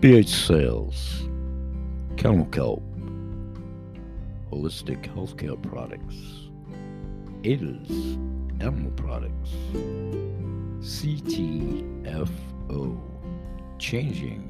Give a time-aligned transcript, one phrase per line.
[0.00, 1.28] BH Sales,
[2.16, 2.82] Kennel Kelp,
[4.50, 6.48] Holistic Healthcare Products,
[7.44, 8.16] ADA's
[8.60, 9.50] Animal Products,
[10.80, 12.30] CTFO,
[13.78, 14.48] Changing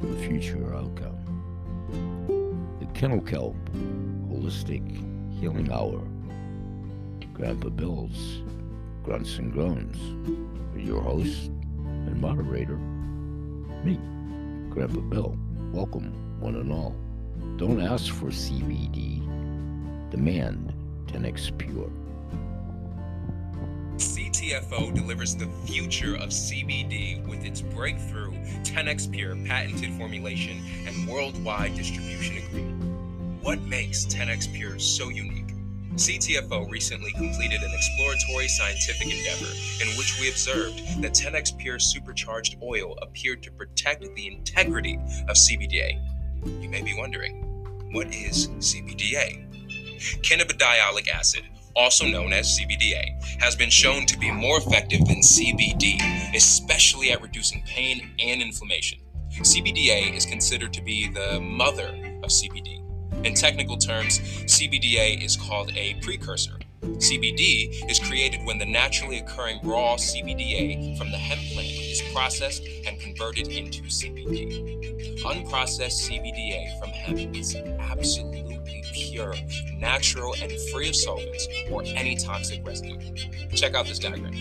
[0.00, 1.18] the Future Outcome,
[2.80, 3.54] the Kennel Kelp
[4.30, 4.82] Holistic
[5.38, 6.00] Healing Hour,
[7.34, 8.40] Grandpa Bill's
[9.02, 9.98] Grunts and Groans,
[10.74, 12.78] your host and moderator,
[13.84, 13.98] me,
[14.72, 15.36] Grandpa Bill.
[15.70, 16.96] Welcome, one and all.
[17.58, 19.20] Don't ask for CBD,
[20.10, 20.72] demand
[21.08, 21.90] 10x Pure.
[23.96, 31.74] CTFO delivers the future of CBD with its breakthrough 10x Pure patented formulation and worldwide
[31.74, 33.42] distribution agreement.
[33.42, 35.41] What makes 10x Pure so unique?
[35.94, 42.56] CTFO recently completed an exploratory scientific endeavor in which we observed that 10x Pure supercharged
[42.62, 44.94] oil appeared to protect the integrity
[45.28, 46.00] of CBDA.
[46.62, 49.46] You may be wondering, what is CBDA?
[50.22, 51.42] Cannabidiolic acid,
[51.76, 57.20] also known as CBDA, has been shown to be more effective than CBD, especially at
[57.20, 58.98] reducing pain and inflammation.
[59.30, 61.88] CBDA is considered to be the mother
[62.22, 62.81] of CBD.
[63.24, 66.58] In technical terms, CBDA is called a precursor.
[66.82, 72.64] CBD is created when the naturally occurring raw CBDA from the hemp plant is processed
[72.84, 75.22] and converted into CBD.
[75.22, 78.51] Unprocessed CBDA from hemp is absolutely
[78.92, 79.34] pure,
[79.78, 82.98] natural, and free of solvents or any toxic residue.
[83.54, 84.34] Check out this diagram.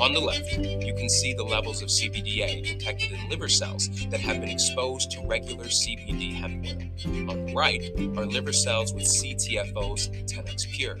[0.00, 4.20] On the left, you can see the levels of CBDA detected in liver cells that
[4.20, 7.30] have been exposed to regular CBD hemp oil.
[7.30, 7.82] On the right
[8.16, 10.98] are liver cells with CTFO's 10x Pure.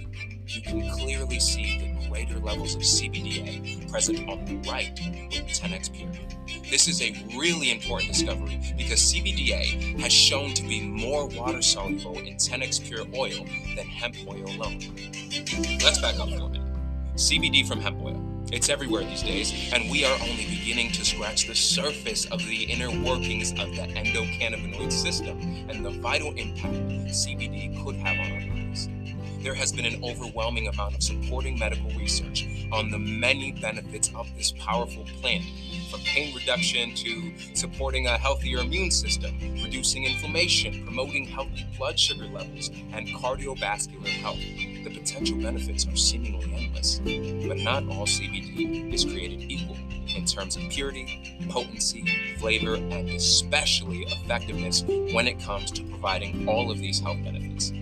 [0.48, 4.92] You can clearly see the greater levels of CBDA present on the right
[5.28, 6.10] with 10x Pure.
[6.70, 12.18] This is a really important discovery because CBDA has shown to be more water soluble
[12.20, 14.78] in 10x Pure oil than hemp oil alone.
[15.82, 16.62] Let's back up for a minute.
[17.16, 18.22] CBD from hemp oil.
[18.52, 22.62] It's everywhere these days, and we are only beginning to scratch the surface of the
[22.64, 26.76] inner workings of the endocannabinoid system and the vital impact
[27.08, 28.55] CBD could have on our.
[29.46, 34.26] There has been an overwhelming amount of supporting medical research on the many benefits of
[34.36, 35.44] this powerful plant,
[35.88, 42.24] from pain reduction to supporting a healthier immune system, reducing inflammation, promoting healthy blood sugar
[42.24, 44.40] levels, and cardiovascular health.
[44.82, 46.98] The potential benefits are seemingly endless,
[47.46, 49.76] but not all CBD is created equal
[50.08, 56.72] in terms of purity, potency, flavor, and especially effectiveness when it comes to providing all
[56.72, 57.72] of these health benefits.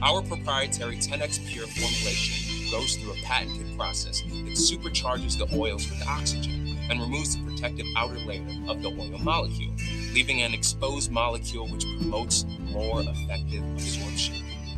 [0.00, 6.06] Our proprietary 10x Pure formulation goes through a patented process that supercharges the oils with
[6.06, 9.74] oxygen and removes the protective outer layer of the oil molecule,
[10.12, 14.36] leaving an exposed molecule which promotes more effective absorption.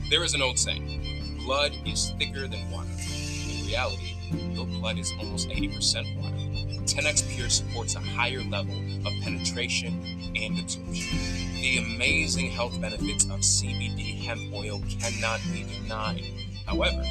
[0.09, 2.89] There is an old saying blood is thicker than water.
[2.89, 4.15] In reality,
[4.55, 6.50] your blood is almost 80% water.
[6.91, 8.75] 10x Pure supports a higher level
[9.07, 10.03] of penetration
[10.35, 11.19] and absorption.
[11.61, 16.25] The amazing health benefits of CBD hemp oil cannot be denied.
[16.67, 17.05] However,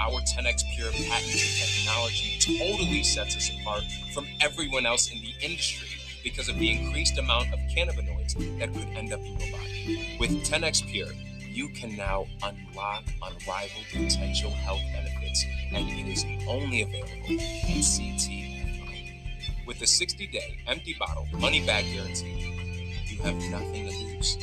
[0.00, 5.88] our 10x Pure patented technology totally sets us apart from everyone else in the industry
[6.24, 10.16] because of the increased amount of cannabinoids that could end up in your body.
[10.18, 16.82] With 10x Pure, you can now unlock unrivaled potential health benefits, and it is only
[16.82, 18.49] available in CTFO.
[19.66, 22.54] With a 60 day empty bottle money back guarantee,
[23.06, 24.38] you have nothing to lose.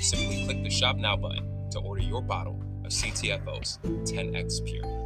[0.00, 4.98] Simply click the Shop Now button to order your bottle of CTFO's 10x Pure.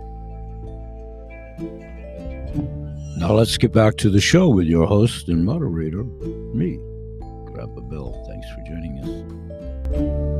[3.19, 6.77] Now let's get back to the show with your host and moderator, me,
[7.53, 8.25] Grandpa Bill.
[8.29, 10.32] Thanks for joining us.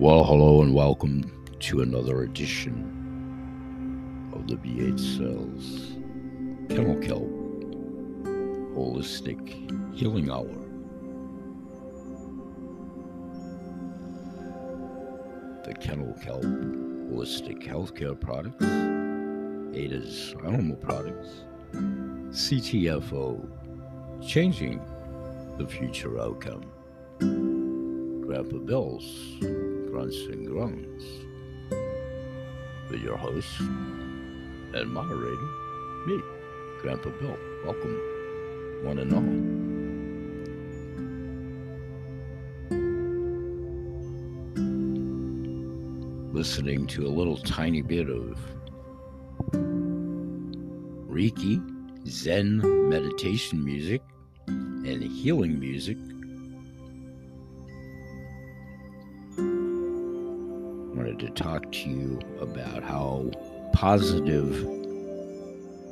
[0.00, 1.28] Well, hello and welcome
[1.58, 2.84] to another edition
[4.32, 5.96] of the BH Sales
[6.68, 7.28] Kennel Kelp
[8.76, 10.46] Holistic Healing Hour.
[15.64, 18.64] The Kennel Kelp Holistic Healthcare Products,
[19.76, 21.42] ADA's Animal Products,
[21.72, 23.48] CTFO,
[24.24, 24.80] Changing
[25.58, 26.70] the Future Outcome,
[27.18, 29.40] Grandpa Bill's
[29.90, 31.02] grunts and groans.
[32.90, 35.48] With your host and moderator,
[36.06, 36.20] me,
[36.80, 37.36] Grandpa Bill.
[37.64, 38.00] Welcome,
[38.84, 39.22] one and all.
[46.34, 48.38] Listening to a little tiny bit of
[51.10, 51.62] Reiki,
[52.06, 54.02] Zen meditation music,
[54.46, 55.96] and healing music.
[61.38, 63.30] Talk to you about how
[63.72, 64.66] positive,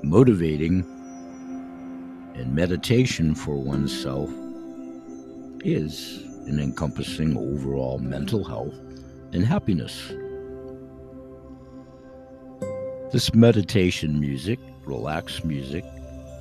[0.02, 0.80] motivating,
[2.34, 4.28] and meditation for oneself
[5.64, 8.74] is in encompassing overall mental health
[9.32, 10.08] and happiness.
[13.12, 15.84] This meditation music, relaxed music,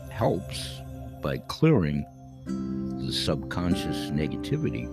[0.09, 0.81] helps
[1.21, 2.03] by clearing
[2.45, 4.85] the subconscious negativity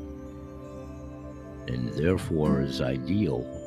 [1.66, 3.61] and therefore is ideal.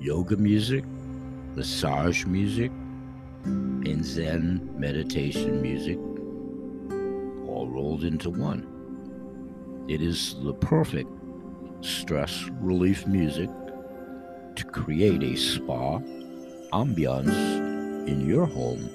[0.00, 0.82] Yoga music,
[1.54, 2.70] massage music,
[3.44, 5.98] and Zen meditation music
[7.46, 8.66] all rolled into one.
[9.88, 11.10] It is the perfect
[11.82, 13.50] stress relief music
[14.56, 15.98] to create a spa
[16.72, 18.88] ambiance in your home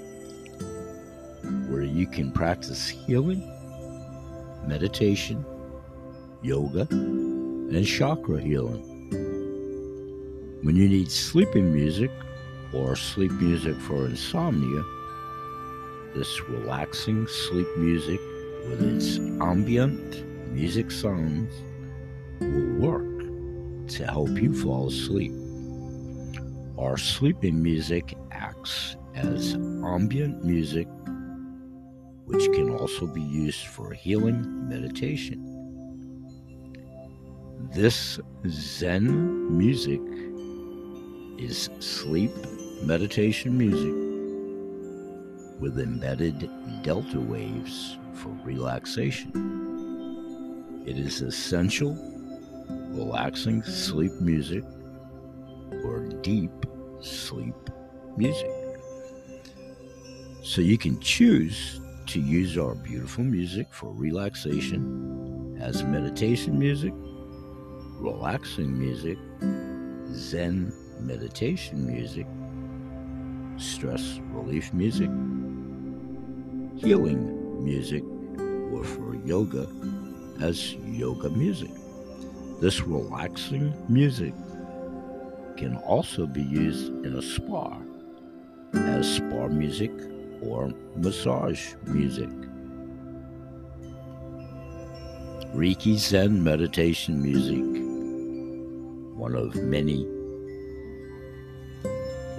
[1.70, 3.44] where you can practice healing,
[4.66, 5.46] meditation,
[6.42, 8.95] yoga, and chakra healing.
[10.66, 12.10] When you need sleeping music
[12.74, 14.84] or sleep music for insomnia,
[16.16, 18.20] this relaxing sleep music
[18.68, 21.54] with its ambient music sounds
[22.40, 25.34] will work to help you fall asleep.
[26.80, 30.88] Our sleeping music acts as ambient music,
[32.26, 35.46] which can also be used for healing meditation.
[37.72, 40.02] This Zen music
[41.38, 42.32] is sleep
[42.84, 43.94] meditation music
[45.60, 46.50] with embedded
[46.84, 49.32] delta waves for relaxation.
[50.86, 51.98] It is essential,
[52.92, 54.64] relaxing sleep music
[55.84, 56.52] or deep
[57.02, 57.56] sleep
[58.16, 58.52] music.
[60.44, 66.94] So you can choose to use our beautiful music for relaxation as meditation music,
[68.00, 69.18] relaxing music,
[70.14, 72.28] Zen meditation music,
[73.58, 75.10] stress relief music,
[76.78, 78.04] healing music,
[78.74, 79.68] or for yoga
[80.42, 81.72] as yoga music.
[82.62, 84.34] This relaxing music
[85.58, 87.78] can also be used in a spa
[88.74, 89.92] as spa music
[90.42, 92.30] or massage music.
[95.54, 97.64] Reiki Zen meditation music,
[99.18, 100.06] one of many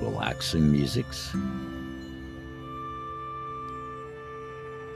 [0.06, 1.32] relaxing musics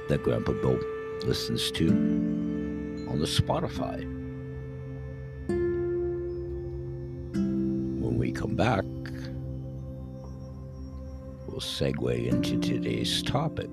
[0.08, 0.78] that Grandpa Bill
[1.24, 1.88] listens to
[3.08, 4.04] on the Spotify.
[7.34, 8.84] When we come back,
[11.48, 13.70] we'll segue into today's topic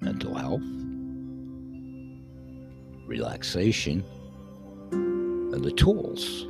[0.00, 0.62] mental health,
[3.06, 4.04] relaxation,
[4.90, 6.46] and the tools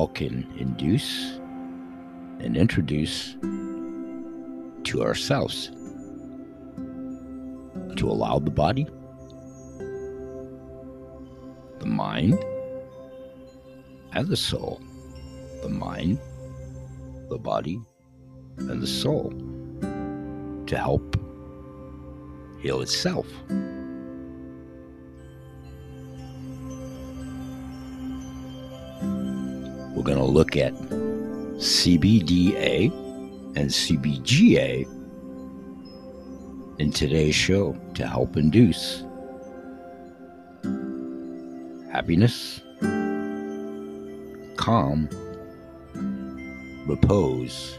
[0.00, 1.38] all can induce
[2.38, 3.36] and introduce
[4.82, 5.70] to ourselves
[7.96, 8.86] to allow the body,
[11.80, 12.42] the mind,
[14.14, 14.80] and the soul,
[15.60, 16.18] the mind,
[17.28, 17.78] the body,
[18.56, 19.28] and the soul
[20.66, 21.14] to help
[22.62, 23.26] heal itself.
[30.00, 32.90] We're going to look at CBDA
[33.54, 34.86] and CBGA
[36.78, 39.04] in today's show to help induce
[41.92, 42.62] happiness,
[44.56, 45.06] calm,
[46.86, 47.78] repose,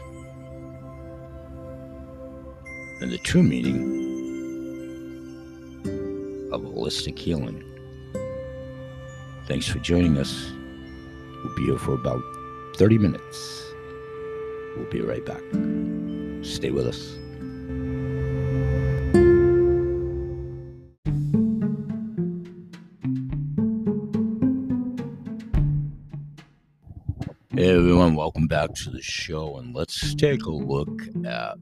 [3.00, 3.82] and the true meaning
[6.52, 7.64] of holistic healing.
[9.48, 10.52] Thanks for joining us.
[11.42, 12.22] We'll be here for about
[12.76, 13.72] 30 minutes.
[14.76, 15.42] We'll be right back.
[16.44, 17.18] Stay with us.
[27.54, 31.58] Hey everyone, welcome back to the show, and let's take a look at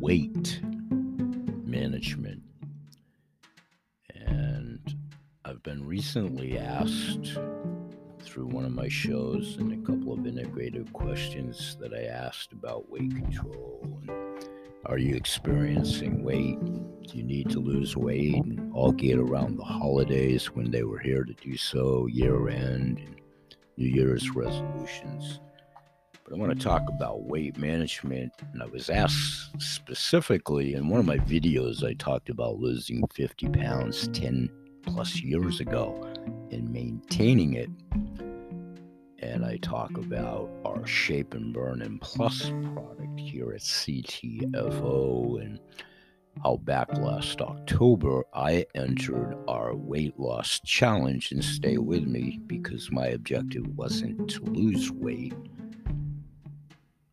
[0.00, 2.42] weight management.
[4.14, 4.80] And
[5.44, 7.38] I've been recently asked
[8.34, 12.90] through one of my shows and a couple of integrated questions that I asked about
[12.90, 14.02] weight control.
[14.86, 16.58] Are you experiencing weight?
[16.64, 18.34] Do you need to lose weight?
[18.34, 22.98] And all get around the holidays when they were here to do so, year end.
[22.98, 23.20] And
[23.76, 25.38] New Year's resolutions.
[26.24, 28.32] But I want to talk about weight management.
[28.52, 33.50] And I was asked specifically in one of my videos, I talked about losing 50
[33.50, 34.50] pounds 10
[34.82, 36.13] plus years ago
[36.50, 37.70] and maintaining it.
[39.18, 45.58] And I talk about our Shape and Burn and Plus product here at CTFO and
[46.42, 52.90] how back last October I entered our weight loss challenge and stay with me because
[52.90, 55.34] my objective wasn't to lose weight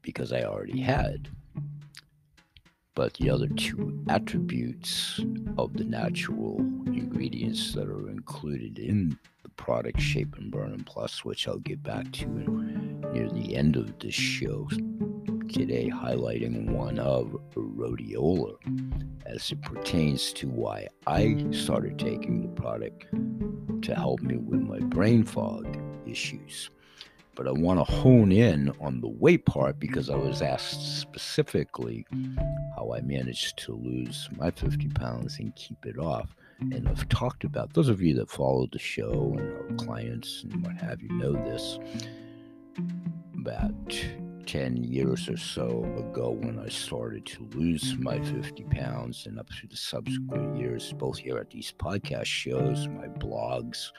[0.02, 1.30] because I already had.
[2.94, 5.20] But the other two attributes
[5.58, 6.58] of the natural
[6.88, 11.82] ingredients that are included in the product Shape and Burn and Plus, which I'll get
[11.82, 14.68] back to near the end of this show
[15.50, 18.56] today, highlighting one of rhodiola
[19.26, 23.06] as it pertains to why I started taking the product
[23.84, 26.70] to help me with my brain fog issues
[27.36, 28.02] but I want to oh.
[28.02, 32.06] hone in on the weight part because I was asked specifically
[32.76, 36.36] how I managed to lose my 50 pounds and keep it off.
[36.60, 40.64] And I've talked about those of you that follow the show and our clients and
[40.64, 41.80] what have you know this.
[43.40, 43.74] About
[44.46, 49.50] 10 years or so ago, when I started to lose my 50 pounds, and up
[49.50, 53.92] through the subsequent years, both here at these podcast shows, my blogs,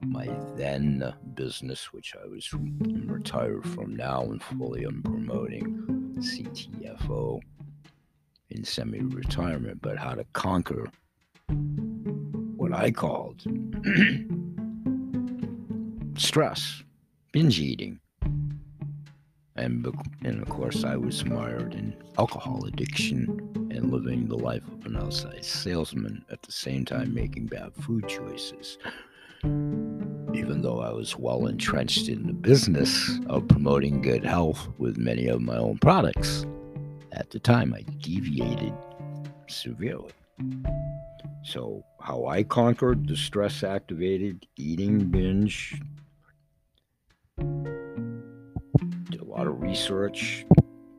[0.00, 7.40] my then business, which I was retired from now and fully am promoting CTFO
[8.50, 10.90] in semi retirement, but how to conquer
[12.56, 13.42] what I called
[16.16, 16.82] stress,
[17.32, 18.00] binge eating.
[19.56, 19.84] And,
[20.24, 23.26] and of course, I was mired in alcohol addiction
[23.72, 28.08] and living the life of an outside salesman at the same time making bad food
[28.08, 28.78] choices
[29.44, 35.26] even though I was well entrenched in the business of promoting good health with many
[35.26, 36.46] of my own products.
[37.12, 38.74] At the time, I deviated
[39.48, 40.12] severely.
[41.42, 45.80] So, how I conquered the stress activated eating binge,
[49.10, 50.44] did a lot of research,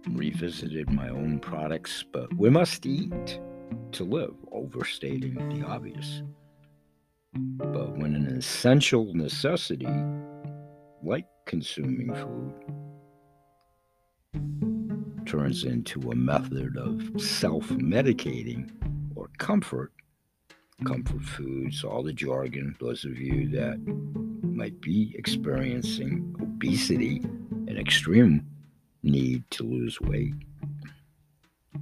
[0.09, 3.39] revisited my own products, but we must eat
[3.91, 6.23] to live, overstating the obvious.
[7.33, 9.87] But when an essential necessity,
[11.03, 12.53] like consuming food,
[15.27, 18.71] turns into a method of self medicating
[19.15, 19.91] or comfort,
[20.85, 23.77] comfort foods, all the jargon, those of you that
[24.41, 27.17] might be experiencing obesity,
[27.67, 28.43] an extreme
[29.03, 30.33] need to lose weight.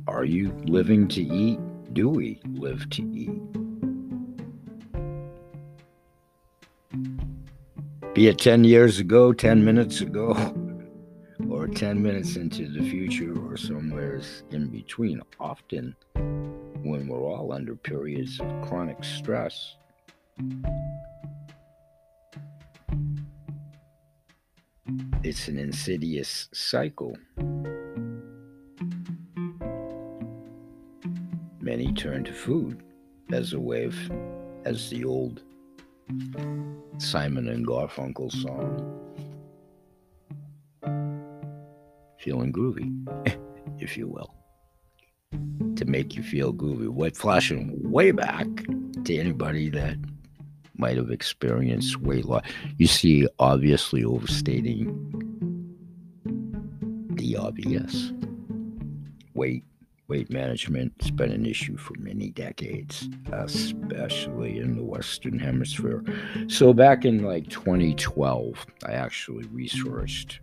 [0.08, 1.60] Are you living to eat?
[1.94, 3.67] Do we live to eat?
[8.18, 10.32] Be it 10 years ago, 10 minutes ago,
[11.52, 14.20] or 10 minutes into the future, or somewhere
[14.50, 15.22] in between.
[15.40, 15.96] Often,
[16.82, 19.76] when we're all under periods of chronic stress,
[25.22, 27.16] it's an insidious cycle.
[31.60, 32.82] Many turn to food
[33.32, 33.96] as a way of,
[34.66, 35.44] as the old
[36.98, 38.94] Simon and Garfunkel song.
[42.20, 42.92] Feeling groovy,
[43.80, 44.34] if you will.
[45.76, 46.90] To make you feel groovy.
[46.90, 48.48] What flashing way back
[49.06, 49.98] to anybody that
[50.78, 52.44] might have experienced weight loss.
[52.78, 54.88] You see, obviously overstating
[57.16, 58.12] the obvious.
[59.34, 59.64] Weight
[60.08, 66.02] Weight management has been an issue for many decades, especially in the Western Hemisphere.
[66.48, 70.40] So, back in like 2012, I actually researched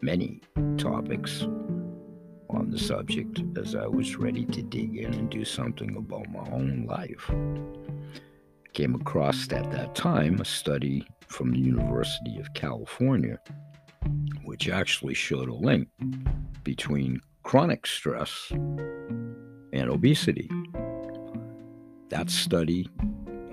[0.00, 0.40] many
[0.78, 1.42] topics
[2.48, 6.48] on the subject as I was ready to dig in and do something about my
[6.50, 7.30] own life.
[8.72, 13.38] Came across at that time a study from the University of California,
[14.44, 15.88] which actually showed a link
[16.64, 17.20] between
[17.50, 20.48] chronic stress and obesity.
[22.08, 22.88] That study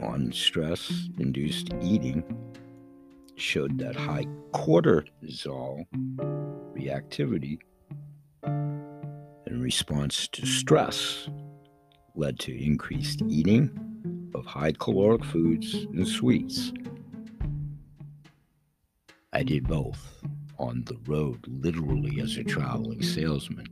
[0.03, 2.23] on stress induced eating
[3.37, 5.87] showed that high cortisol
[6.77, 7.57] reactivity
[8.43, 11.27] in response to stress
[12.13, 16.71] led to increased eating of high caloric foods and sweets.
[19.33, 20.21] I did both
[20.59, 23.67] on the road, literally as a traveling salesman.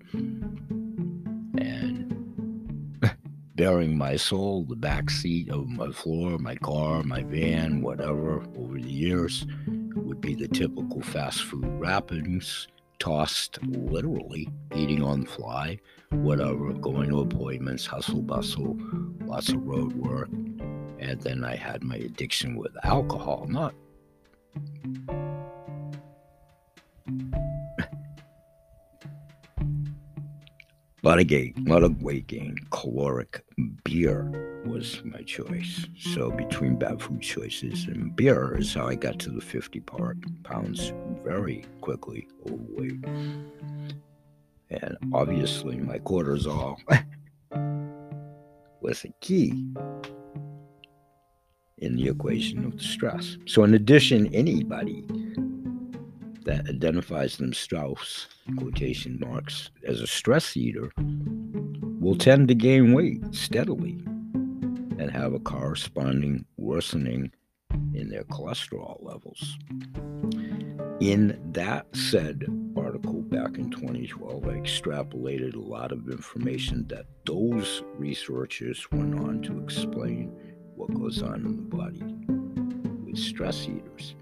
[1.57, 3.01] And
[3.55, 8.79] bearing my soul, the back seat of my floor, my car, my van, whatever, over
[8.79, 9.45] the years,
[9.95, 12.67] would be the typical fast food wrappings,
[12.99, 15.79] tossed literally, eating on the fly,
[16.11, 18.77] whatever, going to appointments, hustle bustle,
[19.25, 20.29] lots of road work.
[20.99, 23.73] And then I had my addiction with alcohol, not
[31.05, 32.55] weight gain.
[32.71, 33.45] Caloric
[33.83, 35.85] beer was my choice.
[35.99, 40.17] So between bad food choices and beer is how I got to the 50 part
[40.41, 40.93] pounds
[41.23, 43.05] very quickly overweight.
[44.71, 46.77] And obviously my cortisol
[48.81, 49.63] was a key
[51.77, 53.37] in the equation of the stress.
[53.45, 55.05] So in addition, anybody
[56.45, 58.59] that identifies themselves, mm-hmm.
[58.59, 60.91] quotation marks, as a stress eater
[61.99, 63.99] will tend to gain weight steadily
[64.97, 67.31] and have a corresponding worsening
[67.93, 69.57] in their cholesterol levels.
[71.01, 72.45] In that said
[72.77, 79.41] article back in 2012, I extrapolated a lot of information that those researchers went on
[79.43, 80.31] to explain
[80.75, 82.03] what goes on in the body
[83.03, 84.15] with stress eaters.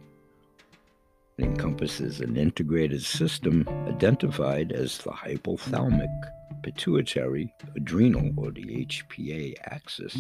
[1.36, 6.12] It encompasses an integrated system identified as the hypothalamic
[6.62, 10.16] pituitary adrenal or the HPA axis,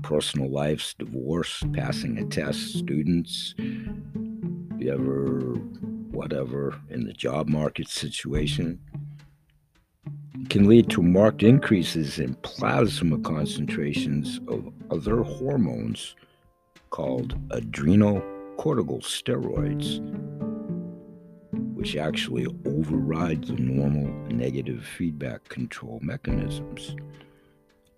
[0.01, 5.55] personal lives, divorce, passing a test, students, you ever,
[6.11, 8.79] whatever, in the job market situation,
[10.49, 16.15] can lead to marked increases in plasma concentrations of other hormones
[16.89, 18.21] called adrenal
[18.57, 19.99] corticosteroids
[21.79, 26.93] which actually overrides the normal negative feedback control mechanisms.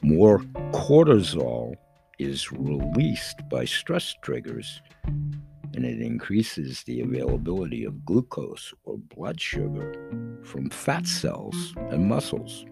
[0.04, 0.38] More
[0.72, 1.74] cortisol
[2.20, 9.96] is released by stress triggers, and it increases the availability of glucose or blood sugar
[10.44, 12.67] from fat cells and muscles.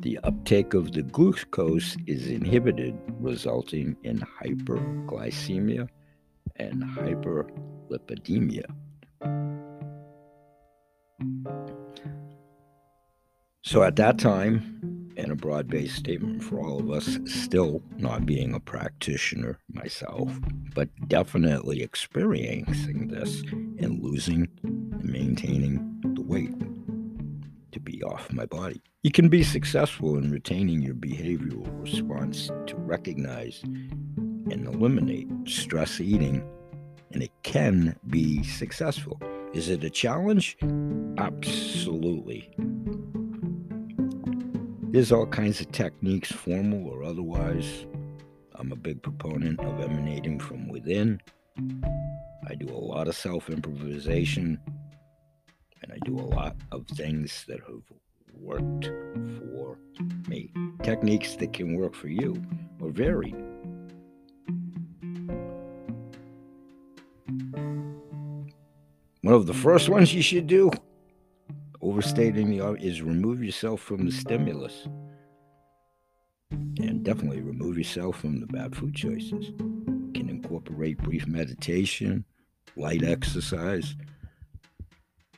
[0.00, 5.88] The uptake of the glucose is inhibited, resulting in hyperglycemia
[6.56, 8.66] and hyperlipidemia.
[13.62, 14.74] So at that time,
[15.16, 20.30] and a broad based statement for all of us, still not being a practitioner myself,
[20.74, 23.42] but definitely experiencing this
[23.78, 26.52] and losing and maintaining the weight
[27.72, 28.82] to be off my body.
[29.02, 36.48] You can be successful in retaining your behavioral response to recognize and eliminate stress eating,
[37.12, 39.20] and it can be successful.
[39.54, 40.56] Is it a challenge?
[41.16, 42.50] Absolutely.
[44.90, 47.86] There's all kinds of techniques, formal or otherwise.
[48.56, 51.20] I'm a big proponent of emanating from within.
[52.48, 54.58] I do a lot of self improvisation,
[55.82, 57.82] and I do a lot of things that have
[58.32, 58.90] worked
[59.38, 59.78] for
[60.28, 60.52] me.
[60.82, 62.42] Techniques that can work for you
[62.82, 63.53] are varied.
[69.24, 70.16] One of the first ones mm.
[70.16, 70.70] you should do,
[71.80, 74.86] overstating the art is remove yourself from the stimulus.
[76.50, 79.46] And definitely remove yourself from the bad food choices.
[79.58, 82.26] You can incorporate brief meditation,
[82.76, 83.96] light exercise,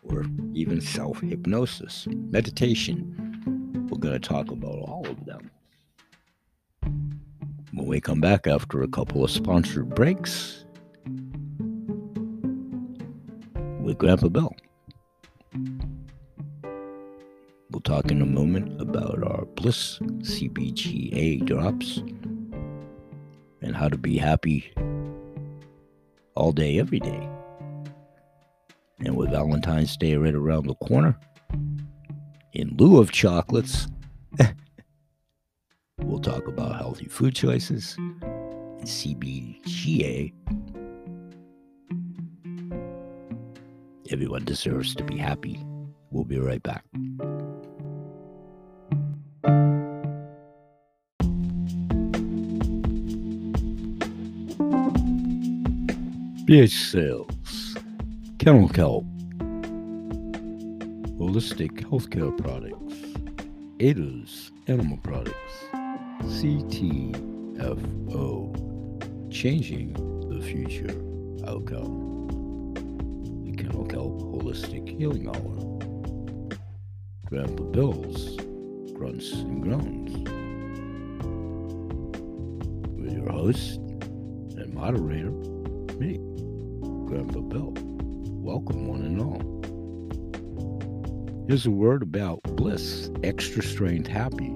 [0.02, 2.08] or even self hypnosis.
[2.10, 3.86] Meditation.
[3.88, 5.48] We're going to talk about all of them.
[7.72, 10.65] When we come back after a couple of sponsored breaks,
[13.86, 14.52] with Grandpa Bill.
[17.70, 21.98] We'll talk in a moment about our Bliss CBGA drops
[23.62, 24.72] and how to be happy
[26.34, 27.28] all day, every day.
[28.98, 31.16] And with Valentine's Day right around the corner,
[32.54, 33.86] in lieu of chocolates,
[35.98, 40.32] we'll talk about healthy food choices and CBGA
[44.10, 45.60] Everyone deserves to be happy.
[46.12, 46.84] We'll be right back.
[56.46, 57.76] BH Sales,
[58.38, 59.04] Kennel Kelp,
[61.18, 62.94] Holistic Healthcare Products,
[63.80, 65.34] ADA's Animal Products,
[66.22, 67.72] CTFO,
[69.32, 69.92] Changing
[70.30, 70.94] the Future
[71.48, 72.15] Outcome,
[74.56, 75.56] Holistic Healing Hour,
[77.26, 78.36] Grandpa Bill's
[78.94, 80.16] Grunts and Groans,
[82.98, 83.80] with your host
[84.56, 85.32] and moderator,
[85.98, 86.16] me,
[87.06, 87.74] Grandpa Bill.
[88.42, 89.42] Welcome, one and all.
[91.46, 94.48] Here's a word about Bliss Extra Strength Happy.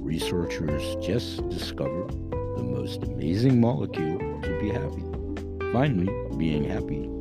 [0.00, 2.08] Researchers just discovered
[2.56, 5.04] the most amazing molecule to be happy.
[5.74, 7.13] Finally, being happy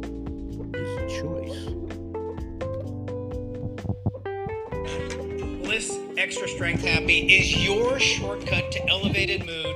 [6.64, 9.76] Strength Happy is your shortcut to elevated mood,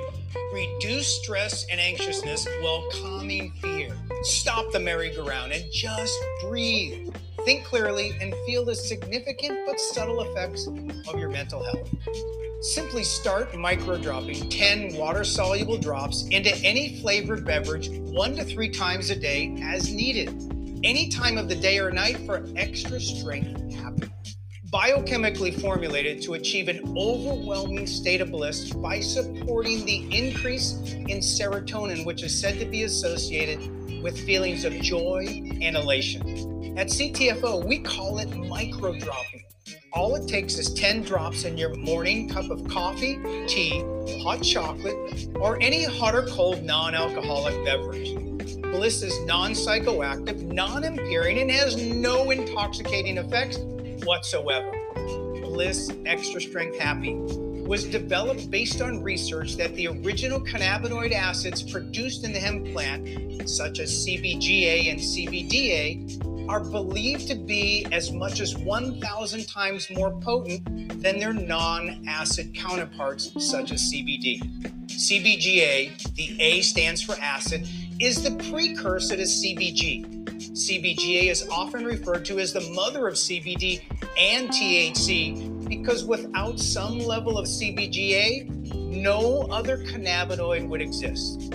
[0.53, 3.93] reduce stress and anxiousness while calming fear.
[4.21, 7.13] Stop the merry-go-round and just breathe.
[7.43, 10.67] Think clearly and feel the significant but subtle effects
[11.09, 11.93] of your mental health.
[12.61, 18.69] Simply start micro dropping 10 water soluble drops into any flavored beverage one to three
[18.69, 20.29] times a day as needed,
[20.85, 23.66] any time of the day or night for extra strength.
[24.71, 32.05] Biochemically formulated to achieve an overwhelming state of bliss by supporting the increase in serotonin,
[32.05, 35.25] which is said to be associated with feelings of joy
[35.61, 36.77] and elation.
[36.77, 39.45] At CTFO, we call it micro dropping.
[39.93, 43.85] All it takes is 10 drops in your morning cup of coffee, tea,
[44.21, 48.15] hot chocolate, or any hot or cold non alcoholic beverage.
[48.63, 53.59] Bliss is non psychoactive, non impairing, and has no intoxicating effects
[54.05, 54.71] whatsoever.
[55.41, 57.13] Bliss Extra Strength Happy
[57.67, 63.49] was developed based on research that the original cannabinoid acids produced in the hemp plant,
[63.49, 70.11] such as CBGA and CBDA, are believed to be as much as 1,000 times more
[70.21, 70.63] potent
[71.01, 74.39] than their non acid counterparts, such as CBD.
[74.87, 77.67] CBGA, the A stands for acid,
[77.99, 80.36] is the precursor to CBG.
[80.51, 83.81] CBGA is often referred to as the mother of CBD
[84.17, 91.51] and THC because without some level of CBGA, no other cannabinoid would exist.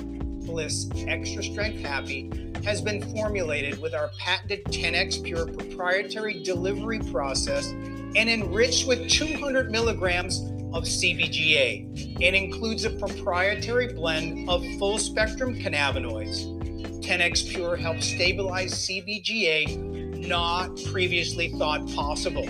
[0.47, 7.71] Bliss Extra Strength Happy has been formulated with our patented 10x Pure proprietary delivery process
[7.71, 10.41] and enriched with 200 milligrams
[10.73, 16.62] of CBGA and includes a proprietary blend of full spectrum cannabinoids.
[17.03, 22.47] 10x Pure helps stabilize CBGA not previously thought possible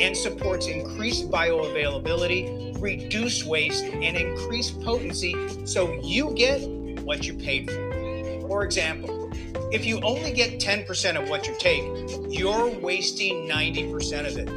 [0.00, 5.34] and supports increased bioavailability, reduced waste, and increased potency
[5.66, 6.60] so you get
[7.02, 8.48] what you paid for.
[8.48, 9.30] For example,
[9.72, 11.84] if you only get 10% of what you take,
[12.28, 14.48] you're wasting 90% of it.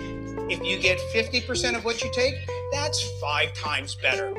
[0.51, 2.35] If you get 50% of what you take,
[2.71, 4.33] that's five times better.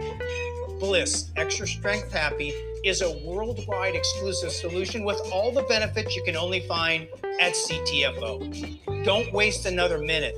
[0.79, 2.53] Bliss Extra Strength Happy
[2.87, 7.09] is a worldwide exclusive solution with all the benefits you can only find
[7.41, 9.05] at CTFO.
[9.05, 10.37] Don't waste another minute.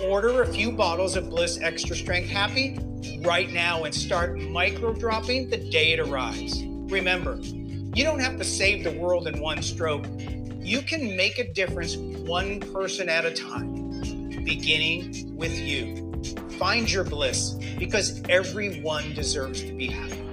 [0.00, 2.78] Order a few bottles of Bliss Extra Strength Happy
[3.20, 6.62] right now and start micro dropping the day it arrives.
[6.64, 10.06] Remember, you don't have to save the world in one stroke.
[10.60, 13.90] You can make a difference one person at a time,
[14.42, 16.10] beginning with you.
[16.58, 20.23] Find your bliss because everyone deserves to be happy.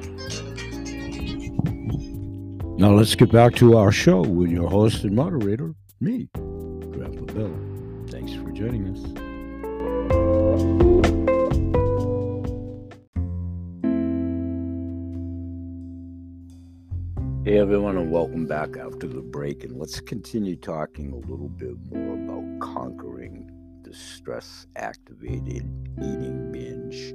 [2.82, 7.56] Now let's get back to our show with your host and moderator, me, Grandpa Bill.
[8.08, 9.04] Thanks for joining us.
[17.46, 19.63] Hey everyone, and welcome back after the break.
[19.63, 23.52] And let's continue talking a little bit more about conquering
[23.84, 27.13] the stress activated eating binge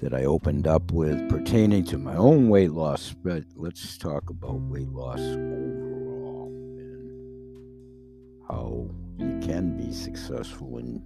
[0.00, 3.14] that I opened up with pertaining to my own weight loss.
[3.22, 6.46] But let's talk about weight loss overall
[6.78, 11.02] and how you can be successful in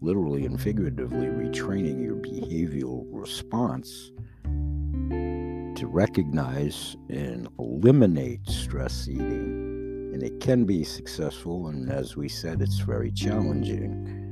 [0.00, 4.10] literally and figuratively retraining your behavioral response
[4.44, 10.10] to recognize and eliminate stress eating.
[10.12, 14.25] And it can be successful, and as we said, it's very challenging.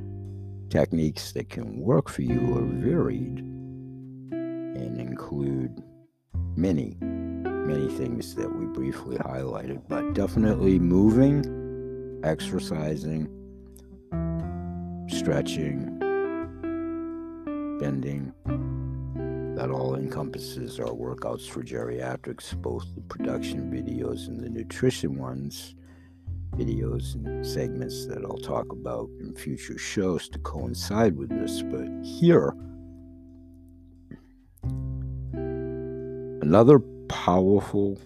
[0.69, 5.81] Techniques that can work for you are varied and include
[6.55, 13.29] many, many things that we briefly highlighted, but definitely moving, exercising,
[15.07, 15.99] stretching,
[17.79, 18.33] bending,
[19.55, 25.75] that all encompasses our workouts for geriatrics, both the production videos and the nutrition ones.
[26.57, 31.61] Videos and segments that I'll talk about in future shows to coincide with this.
[31.61, 32.55] But here,
[36.41, 37.99] another powerful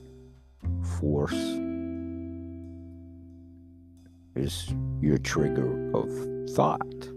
[1.00, 1.34] force
[4.36, 6.10] is your trigger of
[6.52, 7.10] thought,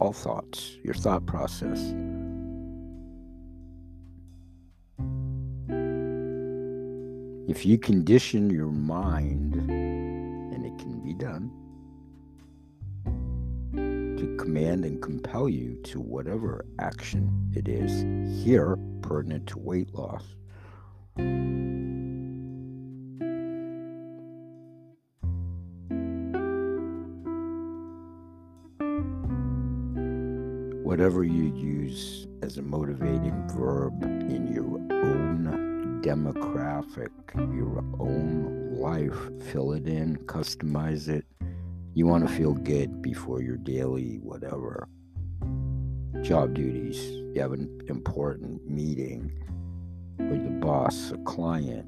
[0.00, 1.94] all thoughts, your thought process.
[7.48, 9.81] If you condition your mind,
[11.22, 11.52] done,
[14.18, 18.02] to command and compel you to whatever action it is
[18.44, 20.24] here pertinent to weight loss.
[30.84, 35.71] Whatever you use as a motivating verb in your own
[36.02, 39.16] demographic, your own life.
[39.50, 41.24] Fill it in, customize it.
[41.94, 44.88] You want to feel good before your daily whatever
[46.22, 46.98] job duties.
[47.34, 49.32] You have an important meeting
[50.18, 51.86] with the boss, a client.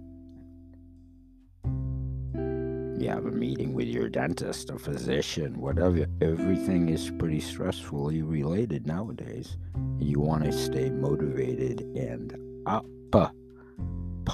[3.00, 6.07] You have a meeting with your dentist, a physician, whatever.
[6.20, 9.57] Everything is pretty stressfully related nowadays.
[9.98, 12.87] You want to stay motivated and up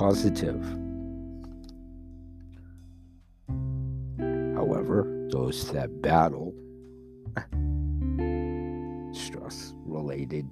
[0.00, 0.64] positive.
[4.54, 6.54] However, those that battle
[9.12, 10.46] stress related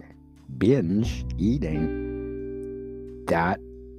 [0.58, 3.58] binge eating, that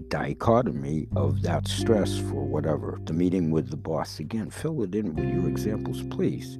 [0.09, 5.15] dichotomy of that stress for whatever, the meeting with the boss, again, fill it in
[5.15, 6.59] with your examples, please.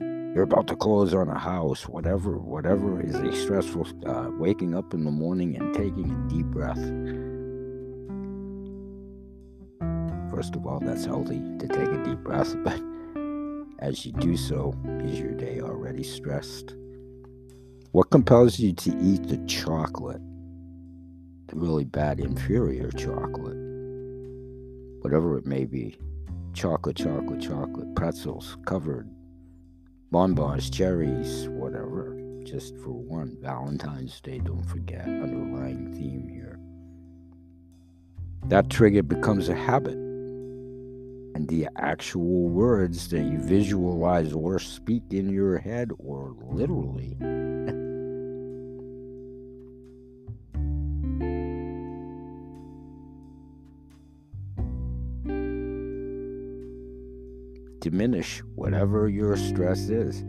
[0.00, 4.94] You're about to close on a house, whatever, whatever is a stressful, uh, waking up
[4.94, 6.78] in the morning and taking a deep breath
[10.40, 12.80] First of all, that's healthy to take a deep breath, but
[13.78, 14.74] as you do so,
[15.04, 16.76] is your day already stressed?
[17.92, 20.22] What compels you to eat the chocolate?
[21.48, 23.58] The really bad inferior chocolate.
[25.02, 25.98] Whatever it may be.
[26.54, 29.10] Chocolate, chocolate, chocolate, pretzels, covered,
[30.10, 32.18] bonbons, cherries, whatever.
[32.44, 36.58] Just for one, Valentine's Day, don't forget, underlying theme here.
[38.48, 40.09] That trigger becomes a habit
[41.40, 47.16] and the actual words that you visualize or speak in your head or literally.
[57.80, 60.22] diminish whatever your stress is.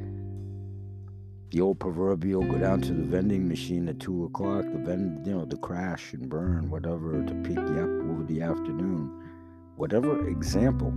[1.50, 5.34] The old proverbial go down to the vending machine at two o'clock, the vend you
[5.34, 9.21] know, the crash and burn, whatever, to pick you up over the afternoon
[9.82, 10.94] whatever example,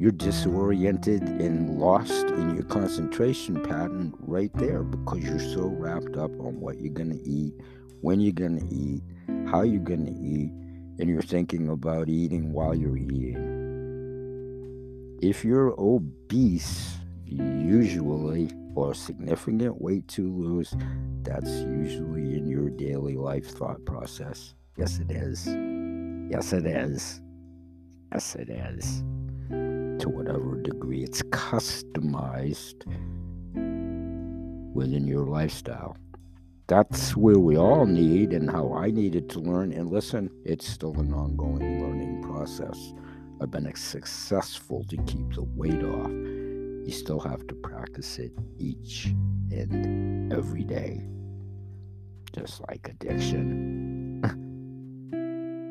[0.00, 6.32] you're disoriented and lost in your concentration pattern right there because you're so wrapped up
[6.40, 7.54] on what you're going to eat,
[8.00, 9.04] when you're going to eat,
[9.48, 10.50] how you're going to eat,
[10.98, 13.38] and you're thinking about eating while you're eating.
[15.22, 20.74] If you're obese, usually, or significant weight to lose,
[21.22, 24.54] that's usually in your daily life thought process.
[24.78, 25.44] Yes, it is.
[26.30, 27.20] Yes, it is.
[28.12, 29.02] Yes, it is.
[29.50, 32.86] To whatever degree it's customized
[34.74, 35.96] within your lifestyle.
[36.68, 39.72] That's where we all need and how I needed to learn.
[39.72, 42.92] And listen, it's still an ongoing learning process.
[43.40, 46.10] I've been successful to keep the weight off.
[46.10, 49.06] You still have to practice it each
[49.50, 51.02] and every day,
[52.32, 53.87] just like addiction.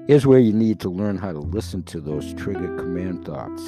[0.08, 3.62] Here's where you need to learn how to listen to those trigger command thoughts.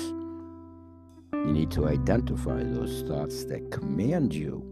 [1.33, 4.63] You need to identify those thoughts that command you.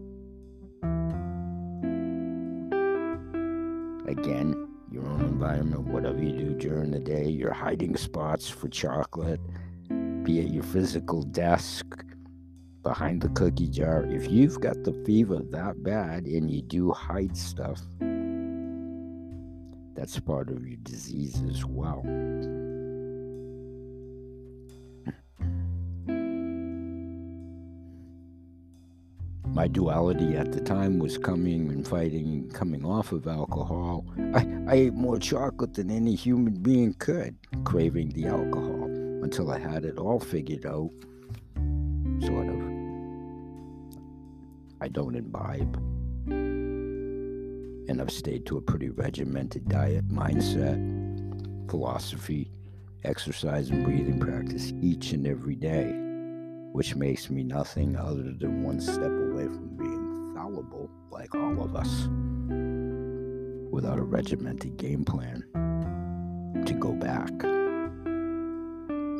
[4.08, 9.40] Again, your own environment, whatever you do during the day, your hiding spots for chocolate,
[10.22, 11.84] be at your physical desk,
[12.82, 14.06] behind the cookie jar.
[14.06, 17.82] If you've got the fever that bad and you do hide stuff,
[19.98, 22.04] that's part of your disease as well.
[29.52, 34.04] My duality at the time was coming and fighting, and coming off of alcohol.
[34.34, 37.34] I, I ate more chocolate than any human being could,
[37.64, 38.84] craving the alcohol
[39.24, 40.92] until I had it all figured out.
[42.24, 42.60] Sort of.
[44.80, 45.76] I don't imbibe
[47.88, 50.78] and I've stayed to a pretty regimented diet mindset,
[51.70, 52.50] philosophy,
[53.04, 55.92] exercise and breathing practice each and every day,
[56.72, 61.74] which makes me nothing other than one step away from being fallible like all of
[61.74, 62.08] us
[63.70, 65.42] without a regimented game plan
[66.66, 67.30] to go back.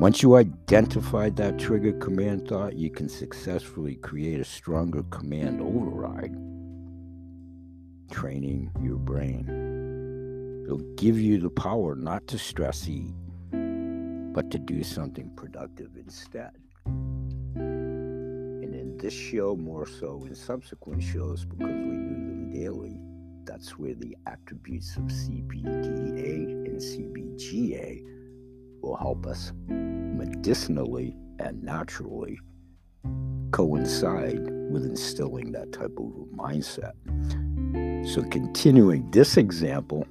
[0.01, 6.33] Once you identify that trigger command thought, you can successfully create a stronger command override,
[8.19, 9.45] training your brain.
[10.65, 13.15] It'll give you the power not to stress eat,
[13.53, 16.51] but to do something productive instead.
[17.55, 23.01] And in this show, more so in subsequent shows, because we do them daily,
[23.45, 28.03] that's where the attributes of CBDA and CBGA
[28.83, 32.37] will help us medicinally and naturally
[33.53, 34.41] coincide
[34.73, 36.95] with instilling that type of mindset.
[38.09, 40.07] So, continuing this example,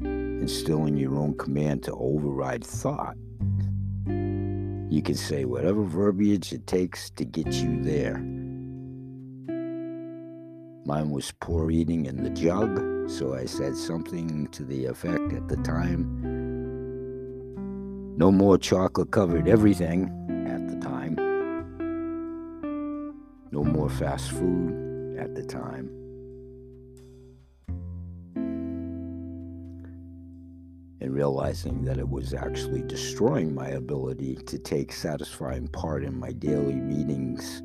[0.00, 3.16] instilling your own command to override thought,
[4.06, 8.18] you can say whatever verbiage it takes to get you there.
[10.86, 15.48] Mine was poor eating in the jug, so I said something to the effect at
[15.48, 16.40] the time
[18.20, 20.10] no more chocolate covered everything
[20.46, 21.14] at the time.
[23.50, 25.99] No more fast food at the time.
[31.00, 36.32] And realizing that it was actually destroying my ability to take satisfying part in my
[36.32, 37.62] daily meetings,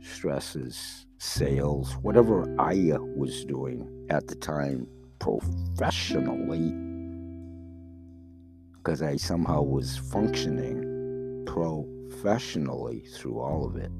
[0.00, 4.86] stresses, sales, whatever I was doing at the time
[5.18, 6.86] professionally
[8.86, 13.90] because I somehow was functioning professionally through all of it.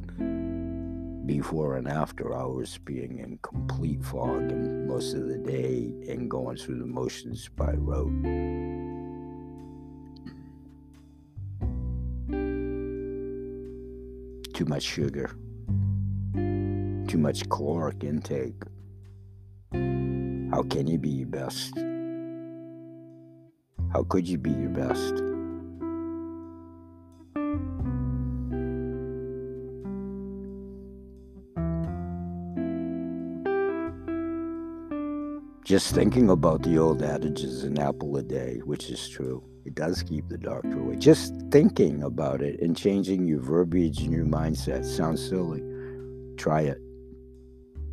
[1.26, 6.56] Before and after hours being in complete fog and most of the day and going
[6.56, 8.12] through the motions by rote.
[14.54, 15.36] Too much sugar,
[16.32, 18.62] too much caloric intake.
[19.72, 21.76] How can you be your best?
[23.92, 25.35] How could you be your best?
[35.66, 39.42] Just thinking about the old adages, an apple a day, which is true.
[39.64, 40.94] It does keep the doctor away.
[40.94, 45.64] Just thinking about it and changing your verbiage and your mindset sounds silly.
[46.36, 46.78] Try it.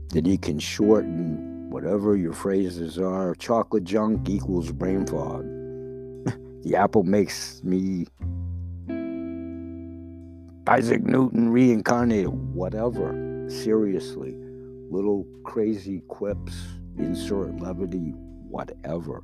[0.09, 3.33] Then you can shorten whatever your phrases are.
[3.33, 5.41] Chocolate junk equals brain fog
[6.61, 8.05] the apple makes me
[10.67, 13.47] Isaac Newton reincarnated, whatever.
[13.49, 14.35] Seriously,
[14.91, 16.53] little crazy quips,
[16.97, 18.13] insert levity,
[18.47, 19.23] whatever.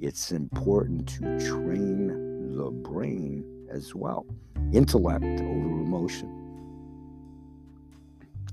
[0.00, 4.26] It's important to train the brain as well.
[4.72, 6.38] Intellect over emotion.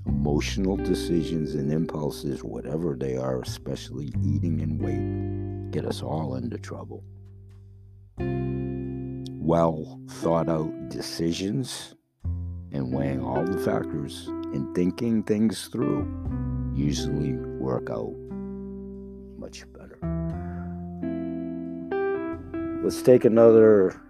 [0.06, 6.58] Emotional decisions and impulses, whatever they are, especially eating and weight, get us all into
[6.58, 7.04] trouble
[9.50, 11.96] well thought out decisions
[12.70, 16.06] and weighing all the factors and thinking things through
[16.72, 18.14] usually work out
[22.82, 24.00] Let's take another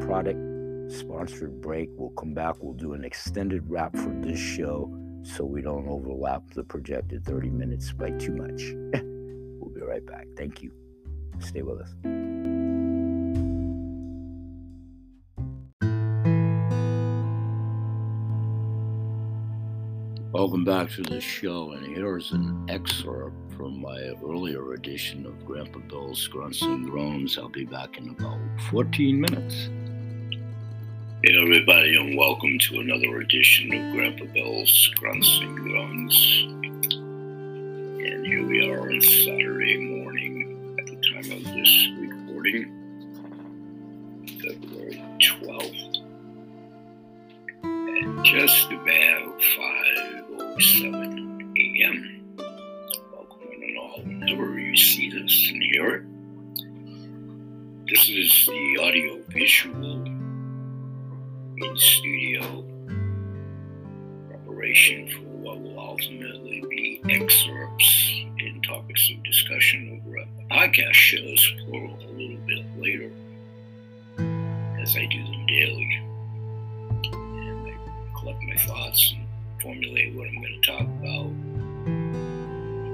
[0.00, 1.88] product sponsored break.
[1.96, 2.56] We'll come back.
[2.60, 7.48] We'll do an extended wrap for this show so we don't overlap the projected 30
[7.48, 8.74] minutes by too much.
[9.58, 10.26] we'll be right back.
[10.36, 10.72] Thank you.
[11.40, 12.53] Stay with us.
[20.34, 25.78] Welcome back to the show, and here's an excerpt from my earlier edition of Grandpa
[25.88, 27.38] Bill's Grunts and Groans.
[27.38, 29.68] I'll be back in about 14 minutes.
[31.22, 36.42] Hey, everybody, and welcome to another edition of Grandpa Bill's Grunts and Groans.
[38.02, 42.72] And here we are on Saturday morning at the time of this recording,
[44.42, 46.00] February 12th.
[47.62, 49.40] And just about
[50.54, 52.36] 5.07 a.m.
[53.12, 56.04] Welcome one and all, whenever you see this and hear it.
[57.90, 60.04] This is the audio visual
[61.56, 62.64] in studio
[64.28, 71.52] preparation for what will ultimately be excerpts in topics of discussion over at podcast shows
[71.66, 73.10] for a little bit later
[74.80, 76.00] as I do them daily.
[77.12, 79.23] And I collect my thoughts and
[79.64, 81.32] formulate what I'm going to talk about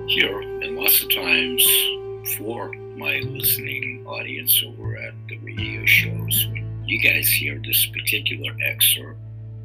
[0.08, 0.40] here.
[0.40, 1.66] And lots of times
[2.38, 6.46] for my listening audience over at the radio shows.
[6.52, 9.18] When you guys hear this particular excerpt,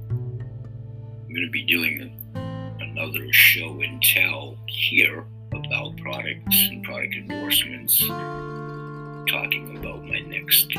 [0.09, 2.11] I'm going to be doing
[2.79, 7.99] another show and tell here about products and product endorsements,
[9.29, 10.69] talking about my next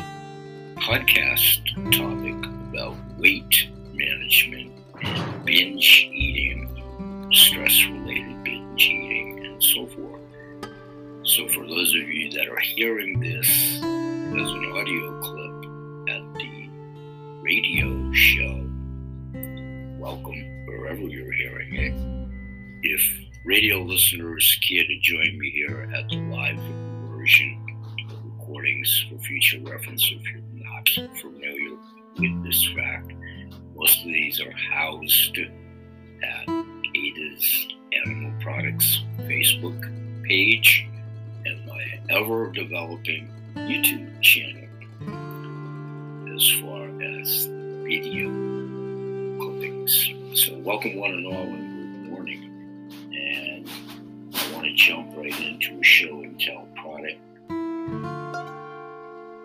[0.75, 2.35] podcast topic
[2.69, 4.73] about weight management
[5.45, 10.21] binge eating, stress related binge eating, and so forth.
[11.23, 16.69] So, for those of you that are hearing this as an audio clip at the
[17.41, 18.69] radio show,
[19.99, 21.93] welcome wherever you're hearing it.
[22.83, 23.01] If
[23.45, 26.59] radio listeners care to join me here at the live
[27.09, 27.77] version
[28.09, 30.89] of recordings for future reference, if you're not
[31.19, 31.77] familiar
[32.17, 33.11] with this fact,
[33.77, 36.49] most of these are housed at
[36.95, 39.79] Ada's Animal Products Facebook
[40.23, 40.87] page
[41.45, 44.67] and my ever developing YouTube channel
[46.35, 47.45] as far as
[47.83, 48.27] video
[49.39, 50.09] clippings.
[50.33, 52.41] So, welcome one and all, and good morning.
[53.13, 53.69] And
[54.33, 57.19] I want to jump right into a show and tell product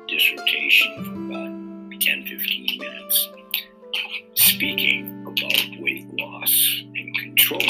[0.09, 3.29] dissertation for about 10 15 minutes
[4.57, 7.63] speaking about weight loss and control.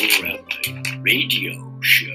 [0.00, 1.52] Over at radio
[1.82, 2.13] show,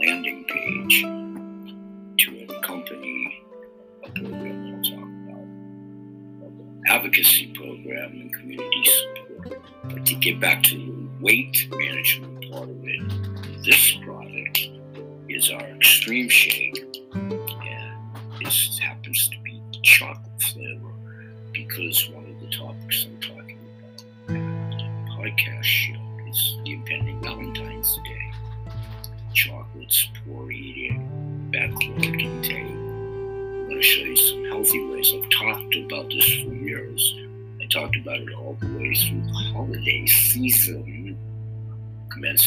[0.00, 1.02] landing page
[2.18, 3.42] to accompany
[4.04, 5.08] a program I'll talk
[6.44, 9.62] about, advocacy program and community support.
[9.84, 14.68] But to get back to the weight management part of it, this product
[15.28, 16.84] is our extreme shake,
[17.14, 20.92] and this happens to be chocolate flavor
[21.52, 22.08] because